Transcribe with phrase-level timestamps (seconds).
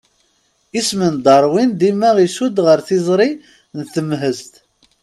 [0.79, 3.29] Isem n Darwin dima icudd ɣer tiẓri
[3.77, 4.53] n temhezt.